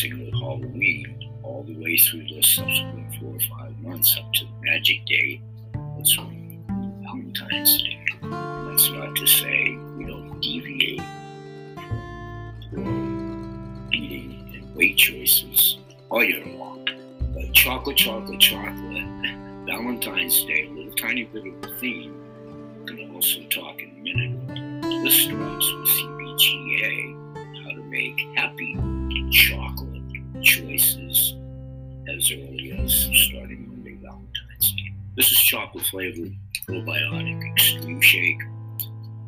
[0.10, 5.06] Halloween, all the way through the subsequent four or five months up to the magic
[5.06, 5.42] day.
[5.96, 8.06] That's Valentine's Day.
[8.22, 11.02] That's not to say we don't deviate
[12.72, 15.78] from eating and weight choices
[16.10, 16.88] all year long.
[17.34, 18.76] But chocolate, chocolate, chocolate,
[19.68, 22.16] Valentine's Day, a little tiny bit of a theme.
[36.68, 38.42] Probiotic extreme shake.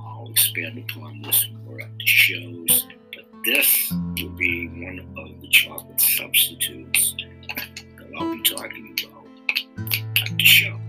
[0.01, 5.47] I'll expand upon this more at the shows, but this will be one of the
[5.47, 7.15] chocolate substitutes
[7.55, 7.67] that
[8.17, 9.27] I'll be talking about
[10.21, 10.79] at the show.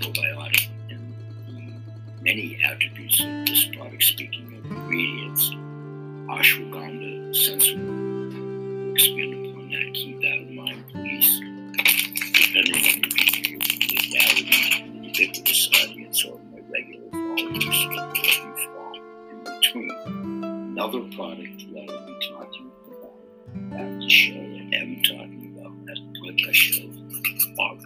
[0.00, 1.82] Probiotic and
[2.22, 5.50] many attributes of this product, speaking of ingredients,
[6.28, 8.14] ashwagandha, sensible.
[9.16, 9.43] We'll
[21.00, 23.80] product that I'll be talking about.
[23.80, 25.72] At the show and am talking about.
[25.90, 26.88] At the podcast show.
[27.62, 27.76] Are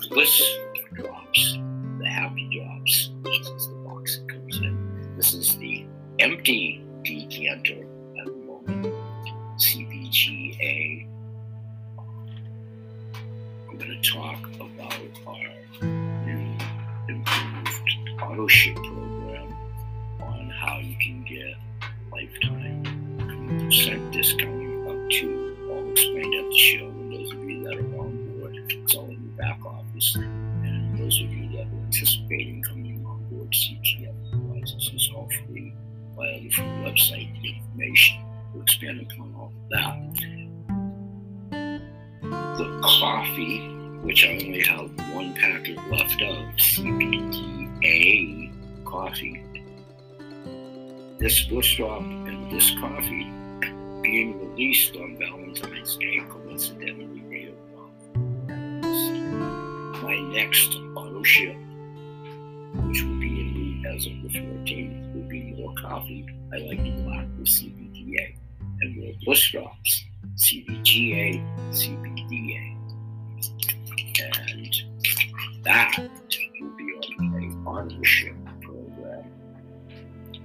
[78.61, 79.25] program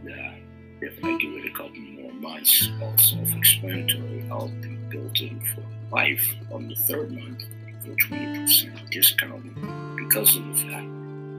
[0.06, 0.36] that
[0.82, 5.64] if I do it a couple more months, all self-explanatory, I'll be built in for
[5.92, 7.44] life on the third month
[7.82, 9.44] for 20% discount
[9.96, 10.88] because of the fact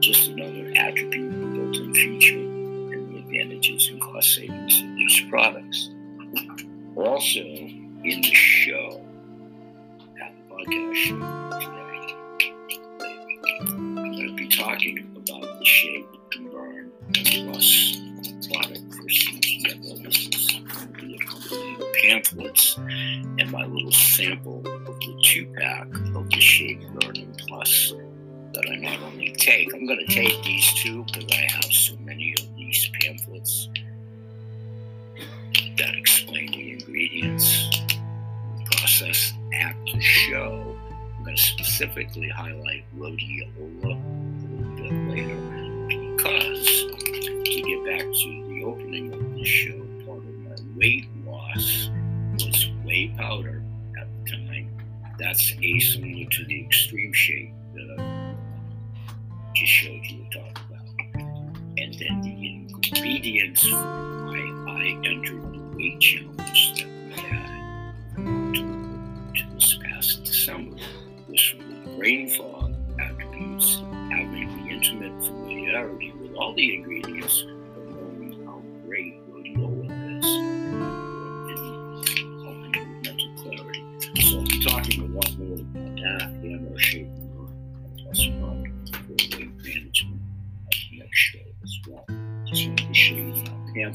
[0.01, 5.89] just another attribute, built-in feature, and the advantages and cost savings of these products.
[6.95, 9.01] Also, in the show,
[10.21, 11.44] at the podcast show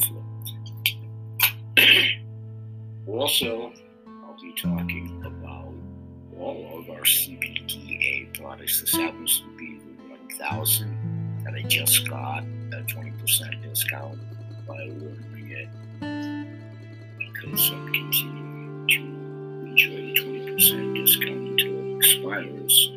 [0.00, 0.24] pamphlet.
[3.06, 3.72] also,
[4.06, 5.72] I'll be talking about
[6.38, 8.80] all of our CBDA products.
[8.80, 14.18] This happens to be the 1000 that I just got a 20% discount
[14.66, 15.68] by ordering it
[17.18, 19.00] because I'm continuing to
[19.66, 22.92] enjoy the 20% discount until it expires.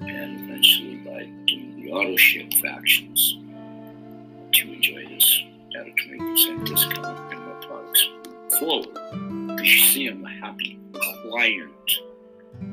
[0.00, 3.38] And eventually, by doing the auto ship factions,
[5.84, 8.08] at a 20% discount and my products
[8.58, 8.88] forward.
[9.48, 11.90] Because you see, I'm a happy client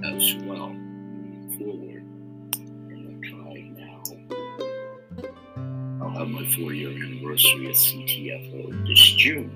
[0.05, 2.03] as well moving forward.
[2.91, 4.01] I'm trying now.
[6.05, 9.51] I'll have my four year anniversary at CTFO this June.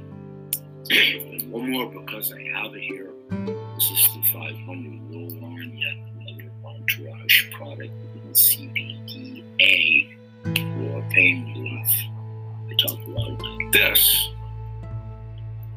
[0.90, 3.12] and one more because I have it here.
[3.30, 10.10] This is the 500 roll on yet another entourage product within CBDA
[10.44, 12.15] for pain relief.
[12.78, 14.30] Talk about this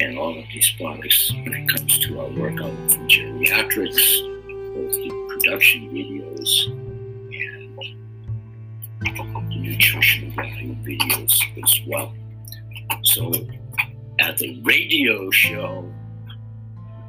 [0.01, 4.03] and all of these products when it comes to our workout for geriatrics,
[4.75, 6.67] both the production videos
[7.33, 7.79] and
[9.49, 12.13] the nutritional value videos as well.
[13.03, 13.33] So
[14.19, 15.93] at the radio show,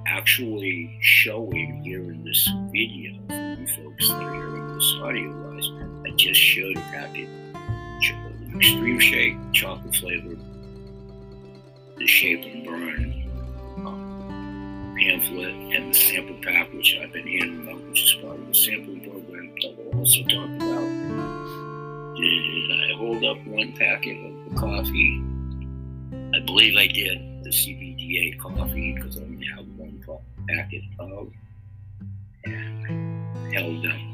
[0.05, 3.13] actually showing here in this video,
[3.57, 5.67] you folks that are hearing this audio wise,
[6.05, 7.27] I just showed a packet
[8.59, 10.39] extreme shake, chocolate flavored,
[11.97, 13.29] the shape and burn
[13.85, 18.47] um, pamphlet and the sample pack, which I've been handing out, which is part of
[18.47, 22.15] the sampling program that we'll also talk about.
[22.17, 25.23] Did I hold up one packet of the coffee?
[26.35, 30.03] I believe I did, the CBD CBDA coffee because I only have one
[30.49, 31.31] packet of,
[32.43, 34.08] and held up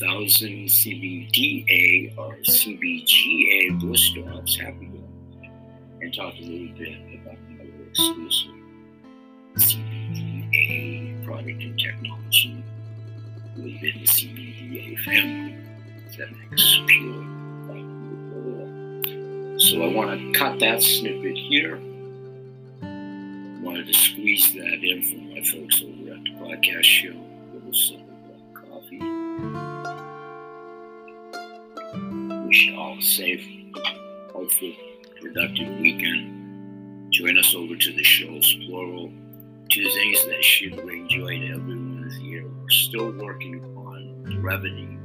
[0.00, 4.90] 1000 CBDA or CBGA blister off happy
[6.00, 8.52] and talk a little bit about another exclusive
[9.56, 12.64] CBDA product and technology
[13.56, 15.56] within the CBDA family
[16.16, 17.32] that makes pure
[19.58, 21.76] so I want to cut that snippet here.
[22.82, 27.31] I wanted to squeeze that in for my folks over at the podcast show.
[32.52, 33.42] Wish you all a safe,
[34.30, 34.72] hopeful,
[35.18, 37.10] productive weekend.
[37.10, 39.10] Join us over to the show's plural.
[39.70, 42.44] Things that should bring joy to everyone's ear.
[42.46, 44.98] We're still working on revenue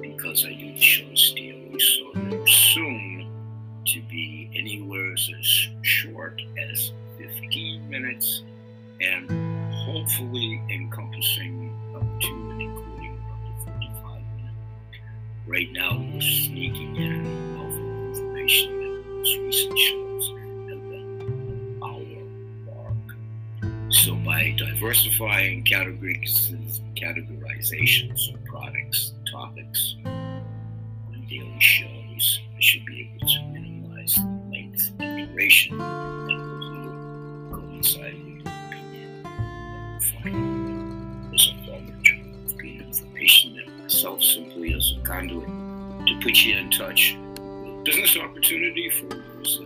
[0.00, 3.30] because I do the shows daily, so they're soon
[3.86, 5.30] to be anywhere as
[5.82, 8.42] short as 15 minutes
[9.00, 9.30] and
[9.72, 12.85] hopefully encompassing up to and
[15.46, 17.24] Right now, we're sneaking in
[17.60, 17.72] of
[18.18, 22.02] information in the most recent shows and then our
[22.74, 23.92] mark.
[23.92, 26.52] So by diversifying categories,
[26.96, 34.90] categorizations of products, topics on daily shows, I should be able to minimize the length
[34.98, 35.78] and duration
[46.36, 47.16] put you in touch.
[47.84, 49.65] Business opportunity for those uh,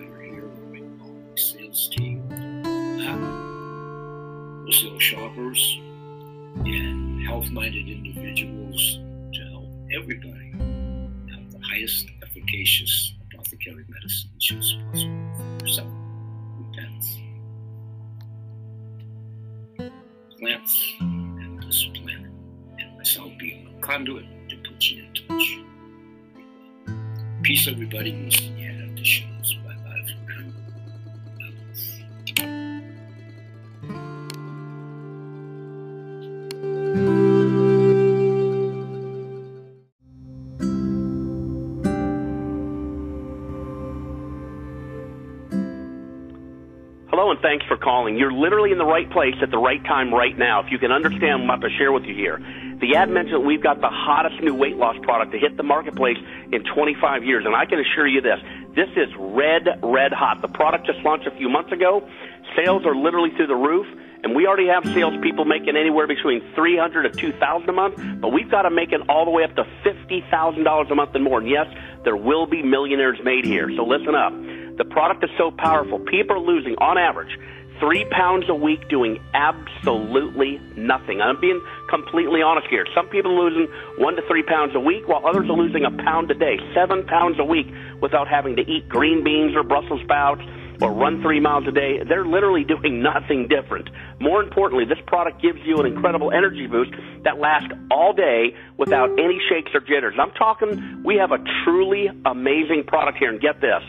[47.90, 48.16] calling.
[48.16, 50.62] You're literally in the right place at the right time right now.
[50.62, 52.38] If you can understand what I'm about to share with you here.
[52.78, 56.16] The ad mentioned we've got the hottest new weight loss product to hit the marketplace
[56.52, 58.38] in 25 years, and I can assure you this.
[58.76, 60.40] This is red, red hot.
[60.40, 62.08] The product just launched a few months ago.
[62.54, 63.86] Sales are literally through the roof,
[64.22, 68.50] and we already have salespeople making anywhere between 300 to 2,000 a month, but we've
[68.50, 71.40] got to make it all the way up to $50,000 a month and more.
[71.40, 71.66] And yes,
[72.04, 73.68] there will be millionaires made here.
[73.74, 74.32] So listen up.
[74.78, 75.98] The product is so powerful.
[75.98, 77.36] People are losing, on average,
[77.80, 81.20] three pounds a week doing absolutely nothing.
[81.20, 82.86] I'm being completely honest here.
[82.94, 85.90] Some people are losing one to three pounds a week, while others are losing a
[85.90, 87.66] pound a day, seven pounds a week,
[88.00, 90.42] without having to eat green beans or Brussels sprouts
[90.80, 92.00] or run three miles a day.
[92.06, 93.88] They're literally doing nothing different.
[94.20, 96.92] More importantly, this product gives you an incredible energy boost
[97.24, 100.14] that lasts all day without any shakes or jitters.
[100.20, 103.82] I'm talking, we have a truly amazing product here, and get this.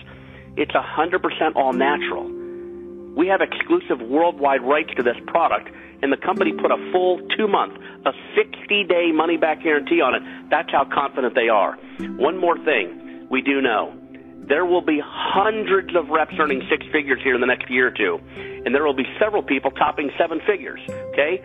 [0.58, 2.41] It's 100% all natural.
[3.16, 5.70] We have exclusive worldwide rights to this product,
[6.02, 10.16] and the company put a full two month, a 60 day money back guarantee on
[10.16, 10.24] it.
[10.50, 11.78] That's how confident they are.
[12.18, 13.94] One more thing we do know
[14.48, 17.92] there will be hundreds of reps earning six figures here in the next year or
[17.92, 18.20] two,
[18.66, 20.82] and there will be several people topping seven figures.
[21.14, 21.42] Okay?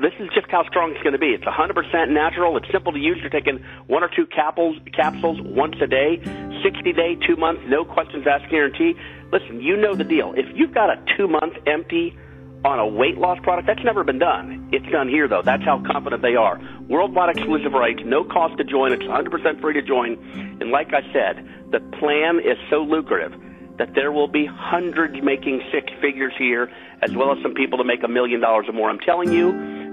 [0.00, 1.34] This is just how strong it's going to be.
[1.34, 2.56] It's 100% natural.
[2.56, 3.18] It's simple to use.
[3.20, 6.20] You're taking one or two capsules, capsules once a day,
[6.62, 8.94] 60 day, two months, no questions asked guarantee.
[9.32, 10.34] Listen, you know the deal.
[10.36, 12.16] If you've got a two month empty
[12.64, 14.68] on a weight loss product, that's never been done.
[14.72, 15.42] It's done here though.
[15.42, 16.60] That's how confident they are.
[16.88, 18.92] Worldwide exclusive rights, no cost to join.
[18.92, 20.18] It's 100% free to join.
[20.60, 23.32] And like I said, the plan is so lucrative
[23.78, 26.68] that there will be hundreds making six figures here,
[27.00, 28.90] as well as some people to make a million dollars or more.
[28.90, 29.52] I'm telling you,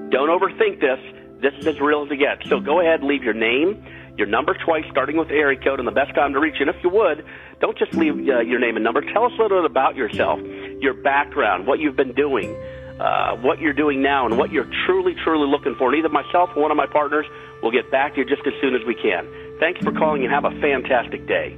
[0.09, 0.99] don't overthink this.
[1.41, 2.49] This is as real as it gets.
[2.49, 3.83] So go ahead, leave your name,
[4.17, 6.55] your number twice, starting with the area code, and the best time to reach.
[6.59, 7.25] And if you would,
[7.59, 9.01] don't just leave uh, your name and number.
[9.01, 10.39] Tell us a little bit about yourself,
[10.79, 12.55] your background, what you've been doing,
[12.99, 15.89] uh, what you're doing now, and what you're truly, truly looking for.
[15.89, 17.25] And either myself or one of my partners
[17.61, 19.27] will get back to you just as soon as we can.
[19.59, 21.57] Thanks for calling and have a fantastic day.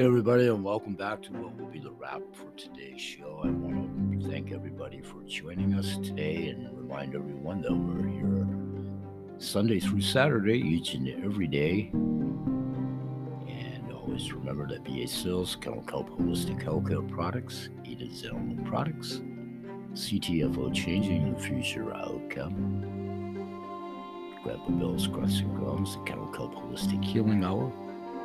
[0.00, 3.42] Hey, everybody, and welcome back to what will be the wrap for today's show.
[3.44, 8.46] I want to thank everybody for joining us today and remind everyone that we're here
[9.36, 11.90] Sunday through Saturday, each and every day.
[11.92, 19.20] And always remember that BH Sales, Chemical Holistic Healthcare Products, Ada's Animal Products,
[19.92, 22.86] CTFO Changing the Future Outcome,
[24.44, 27.70] Grandpa Bill's Crossing Grounds, the Kennel Kelp Holistic Healing Hour,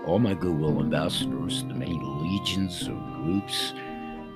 [0.05, 3.73] all my Goodwill ambassadors, the many legions of groups,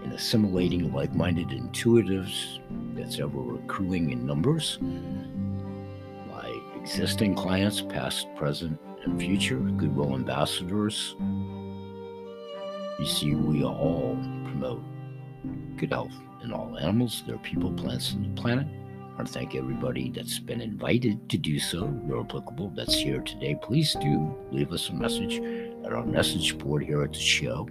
[0.03, 2.59] and assimilating like minded intuitives
[2.95, 4.79] that's ever accruing in numbers.
[4.81, 11.15] My existing clients, past, present, and future, Goodwill ambassadors.
[11.19, 14.81] You see, we all promote
[15.77, 16.13] good health
[16.43, 18.67] in all animals, their people, plants, and the planet.
[18.67, 23.21] I want to thank everybody that's been invited to do so, where applicable, that's here
[23.21, 23.57] today.
[23.61, 25.39] Please do leave us a message
[25.89, 27.67] at our message board here at the show.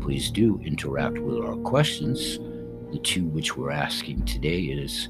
[0.00, 2.38] Please do interact with our questions.
[2.90, 5.08] The two which we're asking today is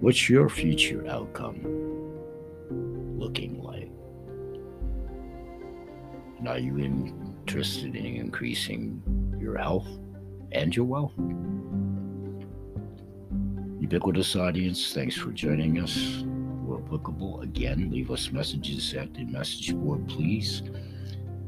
[0.00, 1.62] What's your future outcome
[3.18, 3.90] looking like?
[6.38, 9.02] And are you interested in increasing
[9.40, 9.88] your health
[10.52, 11.14] and your wealth?
[13.80, 16.24] Ubiquitous audience, thanks for joining us.
[16.88, 20.62] Applicable, again, leave us messages at the message board, please.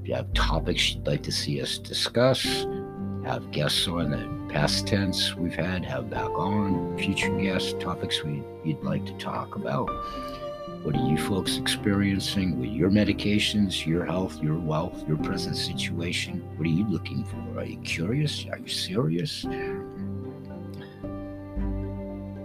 [0.03, 2.67] If you have topics you'd like to see us discuss,
[3.25, 8.43] have guests on the past tense we've had, have back on, future guests, topics we,
[8.67, 9.87] you'd like to talk about.
[10.83, 16.43] What are you folks experiencing with your medications, your health, your wealth, your present situation?
[16.59, 17.61] What are you looking for?
[17.61, 18.45] Are you curious?
[18.53, 19.45] Are you serious?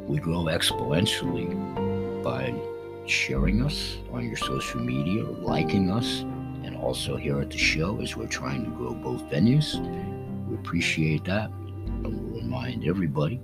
[0.07, 2.53] We grow exponentially by
[3.07, 6.21] sharing us on your social media, liking us,
[6.63, 9.75] and also here at the show as we're trying to grow both venues.
[10.47, 11.49] We appreciate that.
[11.49, 13.39] And we'll remind everybody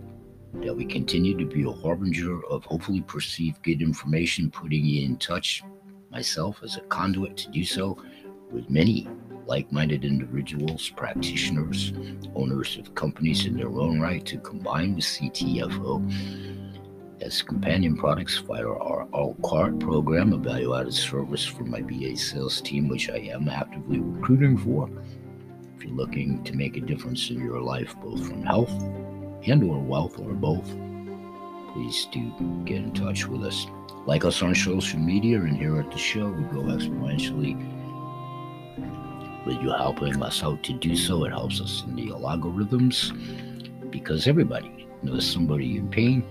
[0.55, 5.17] that we continue to be a harbinger of hopefully perceived good information, putting you in
[5.17, 5.63] touch,
[6.09, 7.97] myself as a conduit to do so,
[8.51, 9.07] with many
[9.45, 11.93] like minded individuals, practitioners,
[12.35, 16.60] owners of companies in their own right to combine with CTFO
[17.21, 22.17] as companion products via our All Cart program, a value added service for my BH
[22.17, 24.89] sales team, which I am actively recruiting for.
[25.77, 28.71] If you're looking to make a difference in your life, both from health
[29.47, 30.65] and or wealth or both,
[31.73, 32.31] please do
[32.65, 33.67] get in touch with us.
[34.05, 37.55] Like us on social media and here at the show, we grow exponentially.
[39.45, 43.11] With you helping us out to do so, it helps us in the algorithms
[43.91, 46.23] because everybody knows somebody in pain,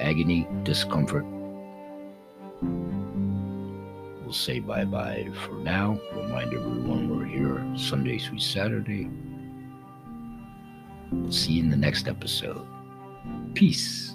[0.00, 1.24] agony, discomfort.
[4.22, 5.98] We'll say bye bye for now.
[6.14, 9.08] Remind everyone we're here Sunday through Saturday.
[11.12, 12.66] We'll see you in the next episode.
[13.54, 14.13] Peace.